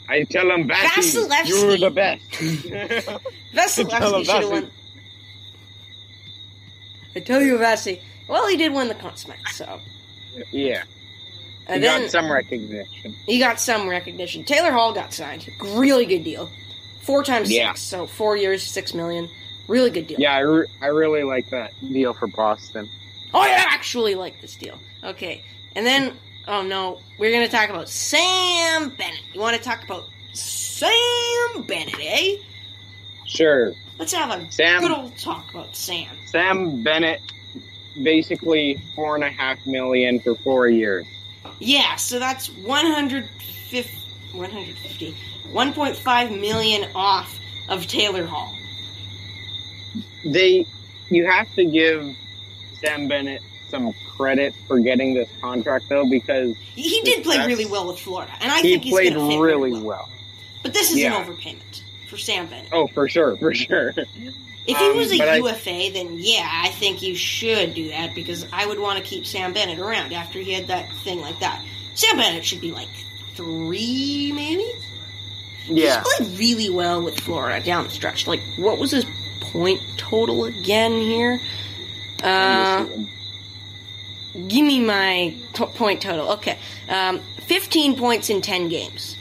[0.09, 1.47] I tell Vassy, Vasilevskiy.
[1.47, 2.31] you're the best.
[3.53, 4.71] Vasilevskiy should have won.
[7.15, 8.01] I tell you, Vesey.
[8.29, 9.79] Well, he did win the Conn Smythe, so
[10.51, 10.83] yeah, he
[11.67, 13.15] and then got some recognition.
[13.25, 14.43] he got some recognition.
[14.43, 15.49] Taylor Hall got signed.
[15.61, 16.49] Really good deal.
[17.01, 17.69] Four times Yeah.
[17.73, 19.29] six, so four years, six million.
[19.67, 20.19] Really good deal.
[20.19, 22.89] Yeah, I, re- I really like that deal for Boston.
[23.33, 24.79] Oh, I actually like this deal.
[25.03, 25.43] Okay,
[25.75, 26.13] and then
[26.47, 29.21] oh no, we're gonna talk about Sam Bennett.
[29.33, 32.37] You want to talk about Sam Bennett, eh?
[33.25, 33.73] Sure.
[33.97, 36.07] Let's have a Sam- good old talk about Sam.
[36.25, 37.21] Sam Bennett,
[38.03, 41.05] basically four and a half million for four years.
[41.59, 43.97] Yeah, so that's 150,
[44.37, 45.15] 150
[45.51, 48.55] 1.5 million off of Taylor Hall.
[50.23, 50.65] They,
[51.09, 52.15] you have to give
[52.79, 57.65] Sam Bennett some credit for getting this contract though, because He, he did play really
[57.65, 59.83] well with Florida, and I he think he's played to really well.
[59.83, 60.09] well.
[60.61, 61.19] But this is Yeah.
[61.19, 62.69] an overpayment for Sam Bennett.
[62.71, 63.93] Oh, for sure, for sure.
[64.69, 67.89] If he Um, was a but I- UFA, then yeah, I think you should do
[67.89, 71.21] that because I would want to keep Sam Bennett around after he had that thing
[71.21, 71.61] like that.
[71.95, 72.87] Sam Bennett should be like
[73.35, 74.71] three, maybe.
[75.67, 76.03] Yeah.
[76.03, 78.27] He's played really well with Florida down the stretch.
[78.27, 79.05] Like, what was his
[79.39, 81.39] point total again here?
[82.21, 82.85] Uh,
[84.47, 86.29] give me my to- point total.
[86.33, 86.57] Okay,
[86.89, 89.15] um, 15 points in 10 games.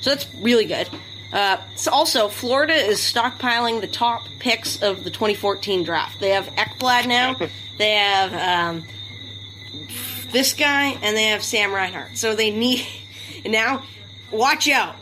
[0.00, 0.88] So that's really good.
[1.32, 6.20] Uh, so also, Florida is stockpiling the top picks of the 2014 draft.
[6.20, 7.36] They have Ekblad now.
[7.78, 8.84] they have um,
[10.30, 12.16] this guy, and they have Sam Reinhart.
[12.16, 12.86] So they need
[13.46, 13.82] now.
[14.30, 14.96] Watch out,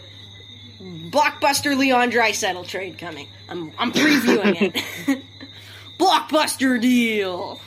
[0.81, 3.29] blockbuster Leon Draisaitl trade coming.
[3.49, 5.23] I'm I'm previewing it.
[5.99, 7.61] blockbuster deal.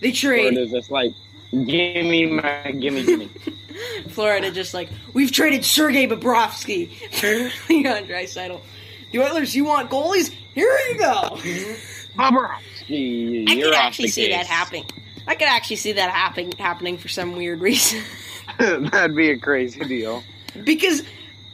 [0.00, 0.54] They trade.
[0.54, 1.12] Florida's just like,
[1.52, 3.30] gimme my, gimme, gimme.
[4.08, 7.26] Florida just like we've traded Sergei Bobrovsky for
[7.72, 8.60] Leon Draisaitl.
[9.12, 10.30] The Oilers, you want goalies?
[10.54, 11.22] Here you go.
[12.16, 14.84] Bobrovsky, I could actually see that happening.
[15.26, 18.02] I could actually see that happening happening for some weird reason.
[18.58, 20.22] That'd be a crazy deal.
[20.64, 21.02] because,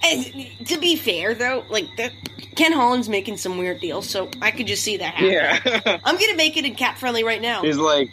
[0.02, 2.12] to be fair though, like that,
[2.56, 5.32] Ken Holland's making some weird deals, so I could just see that happen.
[5.32, 5.98] Yeah.
[6.04, 7.62] I'm gonna make it in CapFriendly right now.
[7.62, 8.10] He's like,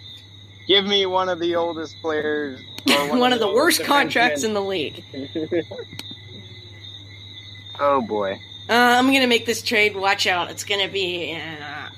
[0.67, 2.59] give me one of the oldest players.
[2.91, 5.03] Or One, of the worst contracts in the league.
[7.79, 8.39] oh boy.
[8.69, 9.95] Uh, I'm gonna make this trade.
[9.95, 10.49] Watch out!
[10.51, 11.89] It's gonna be uh,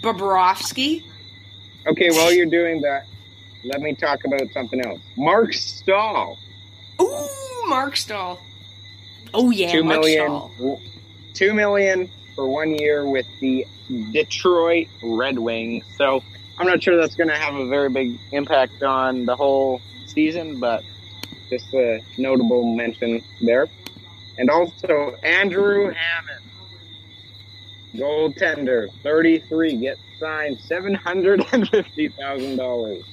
[0.00, 1.04] Bobrovsky.
[1.86, 3.06] Okay, while you're doing that,
[3.64, 5.00] let me talk about something else.
[5.16, 6.38] Marc Staal,
[7.00, 7.28] Ooh,
[7.68, 8.40] Marc Staal.
[9.34, 10.80] Oh yeah, two Marc million, Staal.
[11.34, 13.66] two million for one year with the
[14.12, 15.84] Detroit Red Wings.
[15.96, 16.22] So
[16.58, 19.80] I'm not sure that's going to have a very big impact on the whole
[20.20, 20.82] season, but
[21.50, 23.68] just a notable mention there.
[24.38, 26.44] And also Andrew Hammond,
[27.94, 33.04] goaltender, 33, gets signed seven hundred and fifty thousand dollars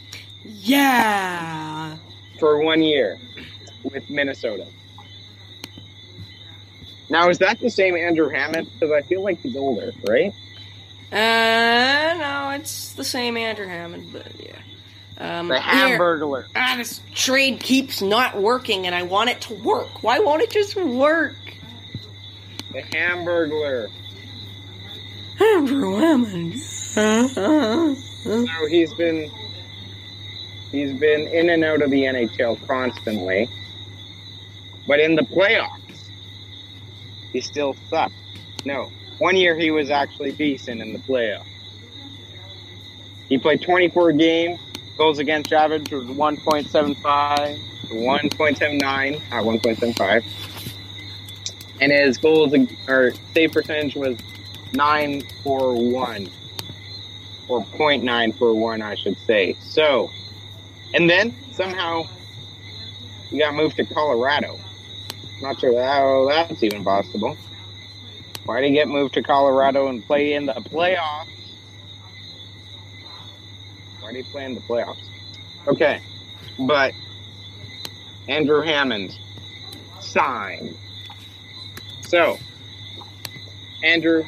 [0.44, 1.98] Yeah.
[2.39, 3.18] for one year
[3.84, 4.66] with Minnesota.
[7.10, 8.70] Now, is that the same Andrew Hammond?
[8.74, 10.34] Because I feel like he's older, right?
[11.12, 14.56] Uh, no, it's the same Andrew Hammond, but yeah.
[15.24, 16.46] Um, The Hamburglar.
[16.54, 20.04] Ah, this trade keeps not working, and I want it to work.
[20.04, 21.36] Why won't it just work?
[22.74, 23.90] The Hamburglar.
[25.40, 26.60] Andrew Hammond.
[26.60, 27.96] So
[28.70, 29.32] he's been
[30.72, 33.48] he's been in and out of the NHL constantly,
[34.88, 36.10] but in the playoffs,
[37.32, 38.14] he still sucked.
[38.66, 41.46] No, one year he was actually decent in the playoffs.
[43.30, 44.60] He played 24 games.
[44.98, 50.24] Goals against average was 1.75, 1.79, not uh, 1.75.
[51.82, 52.54] and his goals
[52.88, 54.18] or save percentage was
[54.74, 56.30] nine for one,
[57.48, 59.56] or 0.9 for one, I should say.
[59.62, 60.12] So,
[60.94, 62.04] and then somehow
[63.30, 64.60] he got moved to Colorado.
[65.42, 67.36] Not sure how that's even possible.
[68.46, 71.33] Why did he get moved to Colorado and play in the playoffs?
[74.04, 74.98] Why did he play in the playoffs?
[75.66, 76.02] Okay,
[76.60, 76.94] but
[78.28, 79.18] Andrew Hammond
[80.02, 80.76] signed.
[82.02, 82.38] So,
[83.82, 84.26] Andrew,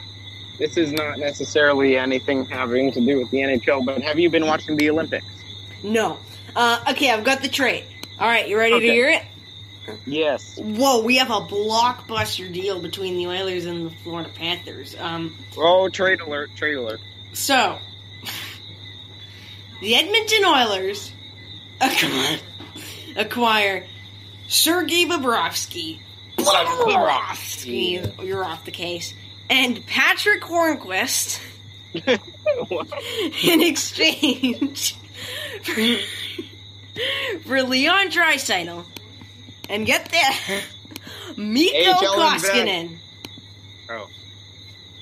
[0.58, 4.46] this is not necessarily anything having to do with the NHL, but have you been
[4.46, 5.26] watching the Olympics?
[5.84, 6.18] No.
[6.56, 7.84] Uh, okay, I've got the trade.
[8.18, 9.24] All right, you ready to hear it?
[10.06, 10.58] Yes.
[10.58, 14.96] Whoa, we have a blockbuster deal between the Oilers and the Florida Panthers.
[14.98, 16.52] Um, Oh, trade alert!
[16.56, 17.02] Trade alert!
[17.34, 17.78] so
[19.82, 21.12] the Edmonton Oilers
[21.82, 22.40] acquire,
[23.16, 23.86] acquire
[24.48, 26.00] Sergei Bobrovsky.
[26.38, 29.14] Bobrovsky, you're off the case.
[29.50, 31.40] And Patric Hornqvist
[33.44, 34.96] in exchange
[35.64, 35.98] for,
[37.44, 38.86] for Leon Draisaitl.
[39.70, 40.64] And get this,
[41.38, 42.98] Mikko Koskinen.
[43.90, 44.08] oh,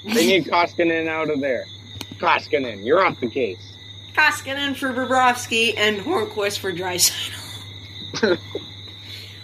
[0.05, 1.65] they need Koskinen out of there.
[2.15, 3.72] Koskinen, you're off the case.
[4.13, 7.39] Koskinen for Bobrovsky and Hornqvist for Draisaitl.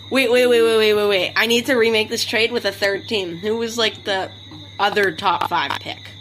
[0.09, 1.33] wait, wait, wait, wait, wait, wait, wait.
[1.35, 3.37] I need to remake this trade with a third team.
[3.37, 4.31] Who was like the
[4.77, 6.11] other top five pick?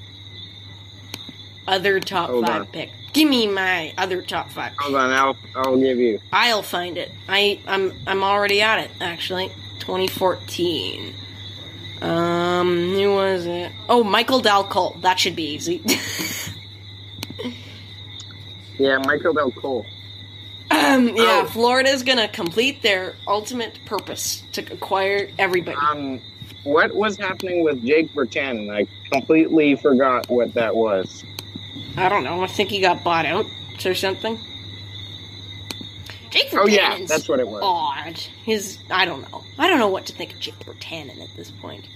[1.67, 2.67] Other top Hold five on.
[2.69, 2.91] pick.
[3.13, 4.73] Give me my other top five.
[4.79, 6.21] Hold on, I'll I'll give you.
[6.33, 7.11] I'll find it.
[7.29, 9.49] I I'm I'm already at it actually.
[9.81, 11.15] 2014.
[12.01, 13.73] Um, who was it?
[13.89, 14.97] Oh, Michael Dal Colle.
[15.01, 15.83] That should be easy.
[18.79, 19.87] Yeah, Michael Dal Colle.
[20.71, 21.49] um, yeah, Oh.
[21.51, 25.77] Florida's gonna complete their ultimate purpose to acquire everybody.
[25.77, 26.21] Um,
[26.65, 28.71] what was happening with Jake Virtanen?
[28.75, 31.25] I completely forgot what that was.
[31.97, 32.43] I don't know.
[32.43, 33.47] I think he got bought out
[33.85, 34.39] or something.
[36.31, 37.61] Jake Oh yeah, that's what it was.
[37.63, 38.19] odd.
[38.45, 39.43] His I don't know.
[39.59, 41.87] I don't know what to think of Jake Virtanen at this point.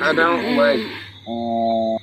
[0.00, 0.80] I don't like.
[1.24, 1.98] Uh,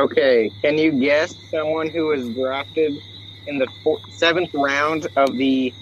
[0.00, 3.00] okay, can you guess someone who was drafted
[3.46, 5.72] in the four, seventh round of the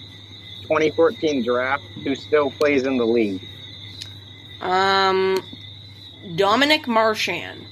[0.63, 3.41] 2014 draft who still plays in the league?
[4.61, 5.37] Um,
[6.35, 7.65] Dominic Marchand.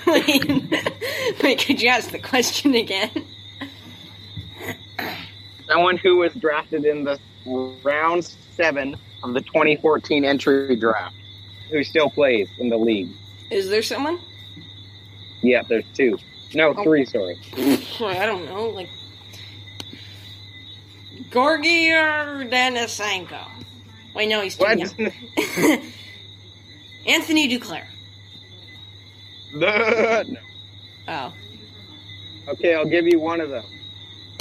[1.42, 3.11] wait, could you ask the question again?
[5.66, 7.18] Someone who was drafted in the
[7.83, 8.25] round
[8.57, 11.14] seven of the 2014 entry draft
[11.70, 13.11] who still plays in the league.
[13.50, 14.18] Is there someone?
[15.42, 16.18] Yeah, there's two.
[16.54, 16.83] No, Oh.
[16.83, 17.38] three, sorry.
[17.57, 18.88] I don't know, like
[21.31, 23.46] Gorgi or Denisenko.
[24.14, 24.78] Wait, no, he's too What?
[24.78, 25.12] young.
[27.07, 27.85] Anthony Duclair.
[29.54, 30.24] no.
[31.07, 31.33] Oh,
[32.48, 33.64] Okay, I'll give you one of them.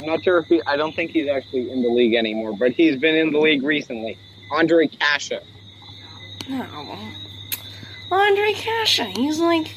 [0.00, 2.72] I'm not sure if he, I don't think he's actually in the league anymore, but
[2.72, 4.16] he's been in the league recently.
[4.50, 5.42] Andre Kasha.
[6.48, 6.98] No.
[8.10, 9.04] Andre Kasha.
[9.04, 9.74] He's like,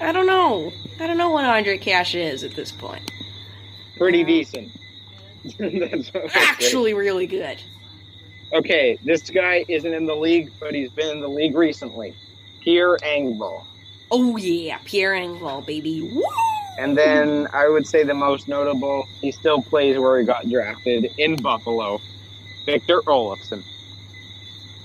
[0.00, 0.72] I don't know.
[0.98, 3.10] I don't know what Andre Kasha is at this point.
[3.96, 4.26] Pretty Yeah.
[4.26, 4.70] decent.
[5.58, 6.40] That's what I.
[6.50, 7.62] Actually, really good.
[8.52, 12.14] Okay, this guy isn't in the league, but he's been in the league recently.
[12.62, 13.64] Pierre Engvall.
[14.10, 16.02] Oh yeah, Pierre Engvall, baby.
[16.12, 16.22] Woo!
[16.78, 21.12] And then I would say the most notable, he still plays where he got drafted
[21.18, 22.00] in Buffalo.
[22.66, 23.62] Victor Olofsson.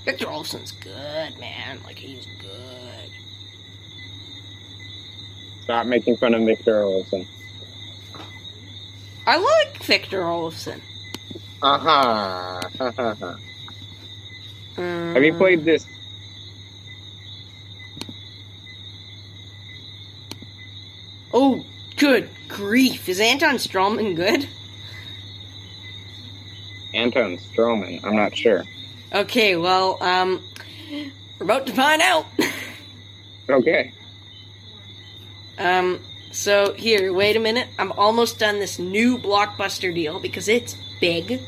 [0.06, 1.80] Victor Olsen's good, man.
[1.84, 3.10] Like he's good.
[5.64, 7.26] Stop making fun of Victor Olofsson.
[9.26, 10.80] I like Victor Olsen.
[11.60, 13.40] Uh huh.
[14.78, 15.84] Um, Have you played this?
[21.34, 21.64] Oh,
[21.96, 23.08] good grief!
[23.08, 24.46] Is Anton Stralman good?
[26.94, 28.04] Anton Stralman.
[28.04, 28.62] I'm not sure.
[29.12, 30.42] Okay, well, um,
[31.38, 32.26] we're about to find out.
[33.48, 33.92] Okay.
[35.58, 36.00] um,
[36.32, 37.68] so here, wait a minute.
[37.78, 41.40] I'm almost done this new blockbuster deal because it's big.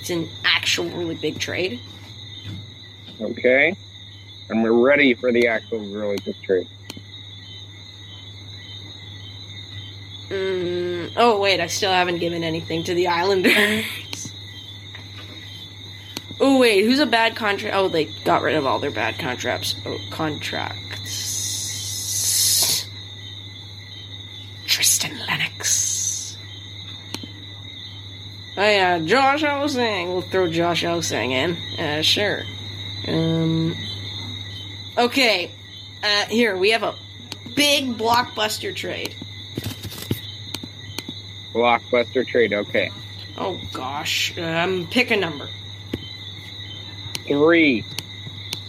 [0.00, 1.78] It's an actual really big trade.
[3.20, 3.76] Okay.
[4.48, 6.66] And we're ready for the actual really big trade.
[10.28, 13.84] Mm, oh wait, I still haven't given anything to the Islanders.
[16.42, 17.74] oh wait, who's a bad contract?
[17.74, 19.76] Oh, they got rid of all their bad contracts.
[19.86, 20.90] Oh, contracts.
[24.66, 26.36] Tristan Lennox.
[28.56, 30.08] Oh yeah, Josh Ho-Sang.
[30.12, 31.56] We'll throw Josh Ho-Sang in.
[31.78, 32.42] Uh, sure.
[33.08, 33.74] Um.
[34.98, 35.50] Okay.
[36.02, 36.94] Uh, here we have a
[37.54, 39.14] big blockbuster trade.
[41.54, 42.52] Blockbuster trade.
[42.52, 42.90] Okay.
[43.38, 44.36] Oh gosh.
[44.36, 45.48] Um, pick a number.
[47.26, 47.84] Three.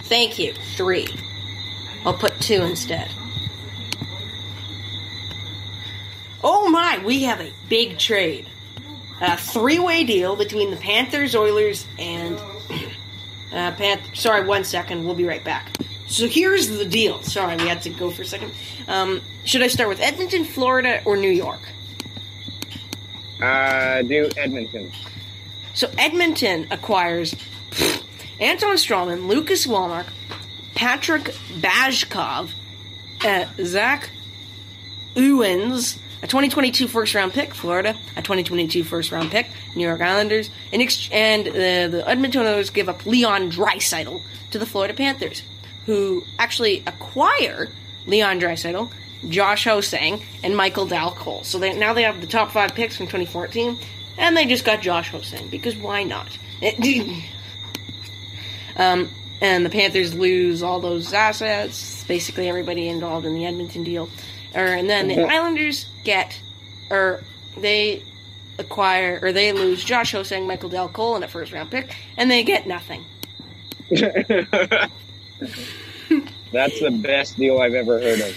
[0.03, 0.53] Thank you.
[0.53, 1.07] Three.
[2.05, 3.09] I'll put two instead.
[6.43, 8.47] Oh my, we have a big trade.
[9.21, 12.39] A three way deal between the Panthers, Oilers, and.
[13.53, 15.05] Uh, Panth- Sorry, one second.
[15.05, 15.69] We'll be right back.
[16.07, 17.21] So here's the deal.
[17.21, 18.51] Sorry, we had to go for a second.
[18.87, 21.59] Um, should I start with Edmonton, Florida, or New York?
[23.39, 24.91] Uh, do Edmonton.
[25.75, 27.35] So Edmonton acquires
[28.43, 30.07] Anton Stralman, Lucas Wallmark,
[30.75, 31.23] Patrick
[31.61, 32.51] Bajkov,
[33.23, 34.09] uh, Zach
[35.15, 40.49] Owens, a 2022 first round pick, Florida, a 2022 first round pick, New York Islanders,
[40.73, 41.53] and, ex- and uh,
[41.87, 44.21] the Edmonton Oilers give up Leon Draisaitl
[44.51, 45.43] to the Florida Panthers,
[45.85, 47.69] who actually acquire
[48.07, 48.91] Leon Draisaitl,
[49.29, 51.45] Josh Ho-Sang, and Michael Dal Colle.
[51.45, 53.77] So they, now they have the top five picks from 2014,
[54.17, 56.37] and they just got Josh Ho-Sang because why not?
[58.77, 59.09] um,
[59.41, 64.09] and the Panthers lose all those assets, basically everybody involved in the Edmonton deal.
[64.55, 66.39] Or and then the Islanders get,
[66.89, 67.23] or
[67.57, 68.03] they
[68.59, 72.29] acquire, or they lose Josh Ho-Sang, Michael Dal Colle, and a first round pick, and
[72.29, 73.03] they get nothing.
[73.89, 74.11] That's
[76.79, 78.35] the best deal I've ever heard of.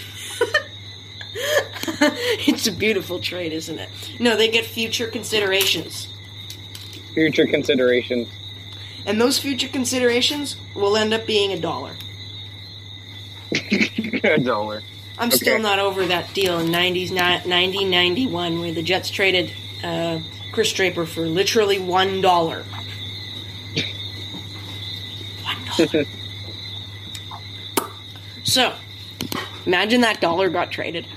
[2.47, 3.89] it's a beautiful trade, isn't it?
[4.19, 6.07] No, they get future considerations.
[7.13, 8.27] Future considerations.
[9.07, 11.93] And those future considerations will end up being a dollar.
[14.23, 14.83] a dollar.
[15.17, 15.37] I'm Okay.
[15.37, 19.51] still not over that deal in 90s, ni- 1991 where the Jets traded
[19.83, 20.19] uh,
[20.51, 22.63] Chris Draper for literally one dollar.
[25.43, 26.05] One dollar.
[28.43, 28.75] so,
[29.65, 31.07] imagine that dollar got traded.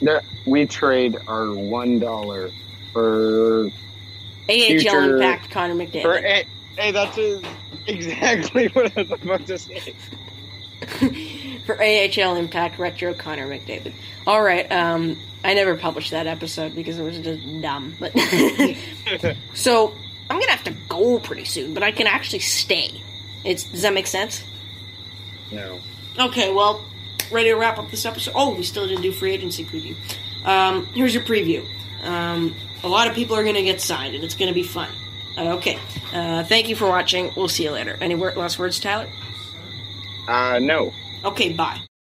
[0.00, 2.50] There, we trade our one dollar
[2.92, 3.70] for AHL
[4.48, 6.02] Future- Impact Connor McDavid.
[6.02, 6.48] for.
[6.76, 7.18] Hey, that's
[7.86, 9.94] exactly what I was about to say.
[11.66, 13.94] for AHL Impact Retro Connor McDavid.
[14.26, 17.94] All right, um, I never published that episode because it was just dumb.
[17.98, 18.12] But
[19.54, 19.94] so
[20.28, 23.00] I'm gonna have to go pretty soon, but I can actually stay.
[23.44, 24.42] It's does that make sense?
[25.50, 25.80] No.
[26.18, 26.84] Okay, well,
[27.30, 28.32] ready to wrap up this episode.
[28.34, 29.96] Oh, we still didn't do free agency preview.
[30.44, 31.64] Um, here's your preview.
[32.02, 34.90] Um, a lot of people are gonna get signed, and it's gonna be fun.
[35.36, 35.78] Okay,
[36.12, 37.32] uh, thank you for watching.
[37.36, 37.96] We'll see you later.
[38.00, 39.08] Any last words, Tyler?
[40.28, 40.92] Uh, no.
[41.24, 41.80] Okay, bye.